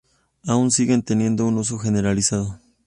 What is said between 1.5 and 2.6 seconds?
uso generalizado.